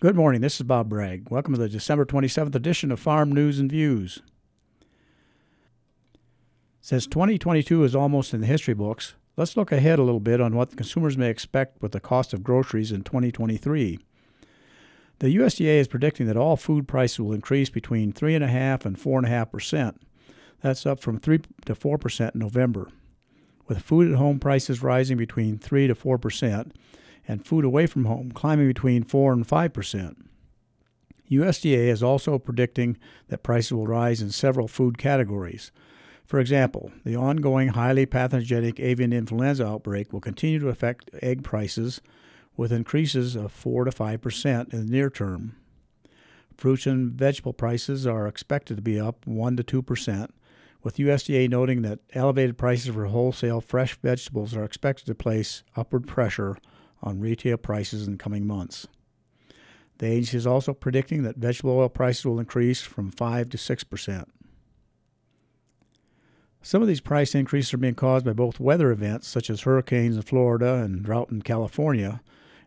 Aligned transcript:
Good 0.00 0.14
morning. 0.14 0.42
This 0.42 0.60
is 0.60 0.62
Bob 0.62 0.90
Bragg. 0.90 1.28
Welcome 1.28 1.54
to 1.54 1.60
the 1.60 1.68
December 1.68 2.04
27th 2.04 2.54
edition 2.54 2.92
of 2.92 3.00
Farm 3.00 3.32
News 3.32 3.58
and 3.58 3.68
Views. 3.68 4.22
Since 6.80 7.08
2022 7.08 7.82
is 7.82 7.96
almost 7.96 8.32
in 8.32 8.40
the 8.40 8.46
history 8.46 8.74
books, 8.74 9.14
let's 9.36 9.56
look 9.56 9.72
ahead 9.72 9.98
a 9.98 10.04
little 10.04 10.20
bit 10.20 10.40
on 10.40 10.54
what 10.54 10.76
consumers 10.76 11.18
may 11.18 11.28
expect 11.28 11.82
with 11.82 11.90
the 11.90 11.98
cost 11.98 12.32
of 12.32 12.44
groceries 12.44 12.92
in 12.92 13.02
2023. 13.02 13.98
The 15.18 15.36
USDA 15.36 15.80
is 15.80 15.88
predicting 15.88 16.28
that 16.28 16.36
all 16.36 16.56
food 16.56 16.86
prices 16.86 17.18
will 17.18 17.32
increase 17.32 17.68
between 17.68 18.12
3.5 18.12 18.84
and 18.84 18.96
4.5 18.96 19.50
percent. 19.50 20.00
That's 20.62 20.86
up 20.86 21.00
from 21.00 21.18
3 21.18 21.40
to 21.64 21.74
4 21.74 21.98
percent 21.98 22.36
in 22.36 22.40
November, 22.42 22.86
with 23.66 23.82
food 23.82 24.12
at 24.12 24.16
home 24.16 24.38
prices 24.38 24.80
rising 24.80 25.16
between 25.16 25.58
3 25.58 25.88
to 25.88 25.96
4 25.96 26.18
percent 26.18 26.72
and 27.28 27.46
food 27.46 27.64
away 27.64 27.86
from 27.86 28.06
home 28.06 28.32
climbing 28.32 28.66
between 28.66 29.04
4 29.04 29.34
and 29.34 29.46
5 29.46 29.72
percent. 29.72 30.24
USDA 31.30 31.88
is 31.88 32.02
also 32.02 32.38
predicting 32.38 32.96
that 33.28 33.42
prices 33.42 33.72
will 33.72 33.86
rise 33.86 34.22
in 34.22 34.30
several 34.30 34.66
food 34.66 34.96
categories. 34.96 35.70
For 36.24 36.40
example, 36.40 36.90
the 37.04 37.16
ongoing 37.16 37.68
highly 37.68 38.06
pathogenic 38.06 38.80
avian 38.80 39.12
influenza 39.12 39.66
outbreak 39.66 40.12
will 40.12 40.20
continue 40.20 40.58
to 40.58 40.68
affect 40.68 41.10
egg 41.22 41.44
prices 41.44 42.00
with 42.56 42.72
increases 42.72 43.36
of 43.36 43.52
4 43.52 43.84
to 43.84 43.92
5 43.92 44.20
percent 44.20 44.72
in 44.72 44.86
the 44.86 44.92
near 44.92 45.10
term. 45.10 45.54
Fruits 46.56 46.86
and 46.86 47.12
vegetable 47.12 47.52
prices 47.52 48.06
are 48.06 48.26
expected 48.26 48.76
to 48.76 48.82
be 48.82 48.98
up 48.98 49.26
1 49.26 49.56
to 49.58 49.62
2 49.62 49.82
percent, 49.82 50.34
with 50.82 50.96
USDA 50.96 51.48
noting 51.48 51.82
that 51.82 52.00
elevated 52.14 52.56
prices 52.56 52.94
for 52.94 53.06
wholesale 53.06 53.60
fresh 53.60 53.94
vegetables 53.96 54.56
are 54.56 54.64
expected 54.64 55.06
to 55.06 55.14
place 55.14 55.62
upward 55.76 56.06
pressure 56.06 56.56
on 57.02 57.20
retail 57.20 57.56
prices 57.56 58.06
in 58.06 58.12
the 58.12 58.18
coming 58.18 58.46
months. 58.46 58.86
The 59.98 60.06
agency 60.06 60.36
is 60.36 60.46
also 60.46 60.72
predicting 60.72 61.22
that 61.24 61.36
vegetable 61.36 61.78
oil 61.78 61.88
prices 61.88 62.24
will 62.24 62.38
increase 62.38 62.82
from 62.82 63.10
5 63.10 63.50
to 63.50 63.58
6 63.58 63.84
percent. 63.84 64.28
Some 66.62 66.82
of 66.82 66.88
these 66.88 67.00
price 67.00 67.34
increases 67.34 67.72
are 67.72 67.78
being 67.78 67.94
caused 67.94 68.24
by 68.24 68.32
both 68.32 68.60
weather 68.60 68.90
events, 68.90 69.28
such 69.28 69.48
as 69.48 69.62
hurricanes 69.62 70.16
in 70.16 70.22
Florida 70.22 70.74
and 70.74 71.02
drought 71.02 71.30
in 71.30 71.42
California, 71.42 72.20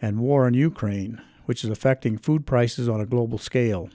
and 0.00 0.20
war 0.20 0.46
in 0.46 0.54
Ukraine, 0.54 1.20
which 1.46 1.64
is 1.64 1.70
affecting 1.70 2.18
food 2.18 2.46
prices 2.46 2.88
on 2.88 3.00
a 3.00 3.06
global 3.06 3.38
scale. 3.38 3.88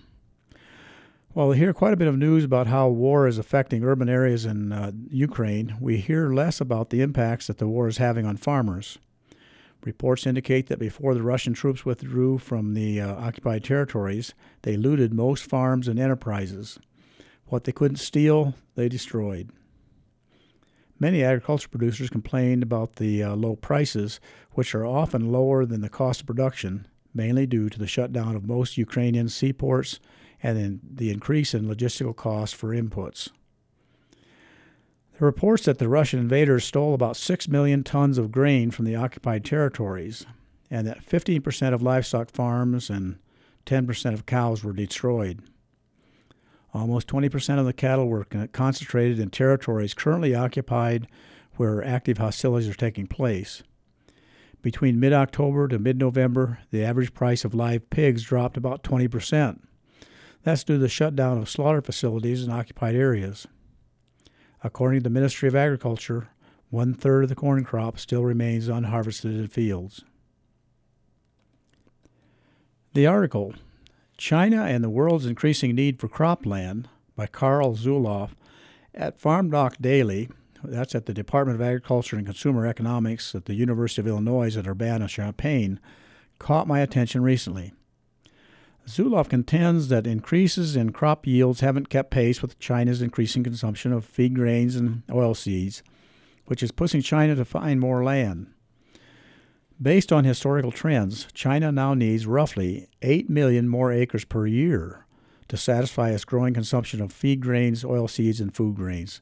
While 1.33 1.47
we 1.47 1.57
hear 1.57 1.73
quite 1.73 1.93
a 1.93 1.97
bit 1.97 2.07
of 2.07 2.17
news 2.17 2.43
about 2.43 2.67
how 2.67 2.89
war 2.89 3.27
is 3.27 3.37
affecting 3.37 3.83
urban 3.83 4.09
areas 4.09 4.45
in 4.45 4.71
uh, 4.71 4.91
Ukraine, 5.09 5.77
we 5.79 5.97
hear 5.97 6.31
less 6.31 6.61
about 6.61 6.89
the 6.89 7.01
impacts 7.01 7.47
that 7.47 7.57
the 7.57 7.67
war 7.67 7.87
is 7.87 7.97
having 7.97 8.25
on 8.25 8.37
farmers. 8.37 8.99
Reports 9.85 10.25
indicate 10.25 10.67
that 10.67 10.79
before 10.79 11.13
the 11.13 11.21
Russian 11.21 11.53
troops 11.53 11.83
withdrew 11.83 12.37
from 12.37 12.73
the 12.73 13.01
uh, 13.01 13.15
occupied 13.15 13.63
territories, 13.63 14.33
they 14.61 14.77
looted 14.77 15.13
most 15.13 15.43
farms 15.43 15.87
and 15.87 15.99
enterprises. 15.99 16.79
What 17.47 17.65
they 17.65 17.73
couldn't 17.73 17.97
steal, 17.97 18.55
they 18.75 18.87
destroyed. 18.87 19.49
Many 20.99 21.21
agriculture 21.21 21.67
producers 21.67 22.09
complained 22.09 22.63
about 22.63 22.95
the 22.95 23.23
uh, 23.23 23.35
low 23.35 23.57
prices, 23.57 24.21
which 24.51 24.73
are 24.73 24.85
often 24.85 25.31
lower 25.31 25.65
than 25.65 25.81
the 25.81 25.89
cost 25.89 26.21
of 26.21 26.27
production, 26.27 26.87
mainly 27.13 27.45
due 27.45 27.69
to 27.69 27.77
the 27.77 27.87
shutdown 27.87 28.37
of 28.37 28.47
most 28.47 28.77
Ukrainian 28.77 29.27
seaports 29.27 29.99
and 30.41 30.79
the 30.81 31.11
increase 31.11 31.53
in 31.53 31.67
logistical 31.67 32.15
costs 32.15 32.55
for 32.55 32.69
inputs. 32.69 33.29
Are 35.21 35.25
reports 35.25 35.65
that 35.65 35.77
the 35.77 35.87
Russian 35.87 36.19
invaders 36.19 36.65
stole 36.65 36.93
about 36.93 37.15
6 37.15 37.47
million 37.47 37.83
tons 37.83 38.17
of 38.17 38.31
grain 38.31 38.71
from 38.71 38.85
the 38.85 38.95
occupied 38.95 39.45
territories, 39.45 40.25
and 40.71 40.87
that 40.87 41.05
15% 41.05 41.73
of 41.73 41.83
livestock 41.83 42.31
farms 42.31 42.89
and 42.89 43.19
10% 43.67 44.13
of 44.13 44.25
cows 44.25 44.63
were 44.63 44.73
destroyed. 44.73 45.41
Almost 46.73 47.07
20% 47.07 47.59
of 47.59 47.65
the 47.65 47.73
cattle 47.73 48.07
were 48.07 48.25
concentrated 48.51 49.19
in 49.19 49.29
territories 49.29 49.93
currently 49.93 50.33
occupied 50.33 51.07
where 51.57 51.83
active 51.83 52.17
hostilities 52.17 52.67
are 52.67 52.73
taking 52.73 53.05
place. 53.05 53.61
Between 54.63 54.99
mid 54.99 55.13
October 55.13 55.67
to 55.67 55.77
mid 55.77 55.99
November, 55.99 56.59
the 56.71 56.83
average 56.83 57.13
price 57.13 57.45
of 57.45 57.53
live 57.53 57.87
pigs 57.91 58.23
dropped 58.23 58.57
about 58.57 58.81
20%. 58.81 59.59
That's 60.41 60.63
due 60.63 60.73
to 60.73 60.79
the 60.79 60.89
shutdown 60.89 61.37
of 61.37 61.49
slaughter 61.49 61.81
facilities 61.81 62.43
in 62.43 62.49
occupied 62.49 62.95
areas. 62.95 63.45
According 64.63 65.01
to 65.01 65.03
the 65.03 65.09
Ministry 65.09 65.49
of 65.49 65.55
Agriculture, 65.55 66.29
one 66.69 66.93
third 66.93 67.23
of 67.23 67.29
the 67.29 67.35
corn 67.35 67.63
crop 67.63 67.99
still 67.99 68.23
remains 68.23 68.69
unharvested 68.69 69.31
in 69.37 69.47
fields. 69.47 70.03
The 72.93 73.05
article 73.05 73.53
China 74.17 74.63
and 74.63 74.83
the 74.83 74.89
World's 74.89 75.25
Increasing 75.25 75.75
Need 75.75 75.99
for 75.99 76.07
Cropland 76.07 76.85
by 77.15 77.27
Carl 77.27 77.75
Zulauf 77.75 78.31
at 78.93 79.19
Farm 79.19 79.49
Doc 79.49 79.75
Daily. 79.81 80.29
That's 80.63 80.95
at 80.95 81.07
the 81.07 81.13
Department 81.13 81.59
of 81.59 81.61
Agriculture 81.61 82.15
and 82.15 82.25
Consumer 82.25 82.65
Economics 82.65 83.35
at 83.35 83.45
the 83.45 83.55
University 83.55 84.01
of 84.01 84.07
Illinois 84.07 84.55
at 84.55 84.67
Urbana 84.67 85.07
Champaign, 85.07 85.79
caught 86.39 86.67
my 86.67 86.79
attention 86.79 87.21
recently. 87.21 87.73
Zulauf 88.87 89.29
contends 89.29 89.87
that 89.87 90.05
increases 90.05 90.75
in 90.75 90.91
crop 90.91 91.25
yields 91.25 91.61
haven't 91.61 91.89
kept 91.89 92.11
pace 92.11 92.41
with 92.41 92.59
China's 92.59 93.01
increasing 93.01 93.43
consumption 93.43 93.93
of 93.93 94.03
feed 94.03 94.35
grains 94.35 94.75
and 94.75 95.03
oilseeds, 95.07 95.81
which 96.45 96.61
is 96.61 96.71
pushing 96.71 97.01
China 97.01 97.35
to 97.35 97.45
find 97.45 97.79
more 97.79 98.03
land. 98.03 98.47
Based 99.81 100.11
on 100.11 100.25
historical 100.25 100.71
trends, 100.71 101.27
China 101.33 101.71
now 101.71 101.93
needs 101.93 102.27
roughly 102.27 102.87
8 103.01 103.29
million 103.29 103.67
more 103.67 103.91
acres 103.91 104.25
per 104.25 104.45
year 104.45 105.05
to 105.47 105.57
satisfy 105.57 106.11
its 106.11 106.25
growing 106.25 106.53
consumption 106.53 107.01
of 107.01 107.11
feed 107.11 107.41
grains, 107.41 107.83
oilseeds, 107.83 108.39
and 108.41 108.53
food 108.53 108.75
grains, 108.75 109.21